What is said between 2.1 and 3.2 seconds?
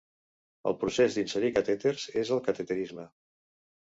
és el cateterisme.